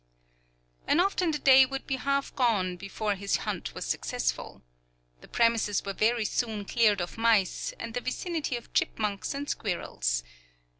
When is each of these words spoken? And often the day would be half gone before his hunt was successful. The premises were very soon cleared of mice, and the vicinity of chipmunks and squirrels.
And 0.87 0.99
often 0.99 1.29
the 1.29 1.37
day 1.37 1.63
would 1.63 1.85
be 1.85 1.97
half 1.97 2.35
gone 2.35 2.75
before 2.75 3.13
his 3.13 3.37
hunt 3.45 3.75
was 3.75 3.85
successful. 3.85 4.63
The 5.19 5.27
premises 5.27 5.85
were 5.85 5.93
very 5.93 6.25
soon 6.25 6.65
cleared 6.65 7.01
of 7.01 7.19
mice, 7.19 7.71
and 7.77 7.93
the 7.93 8.01
vicinity 8.01 8.55
of 8.55 8.73
chipmunks 8.73 9.35
and 9.35 9.47
squirrels. 9.47 10.23